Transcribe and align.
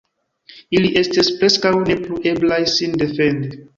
Ili 0.77 0.87
estis 1.01 1.29
preskaŭ 1.41 1.73
ne 1.83 1.99
plu 2.07 2.17
eblaj 2.33 2.61
sin 2.77 2.97
defendi. 3.03 3.53